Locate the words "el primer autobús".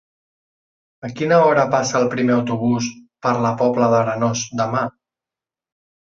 1.99-2.89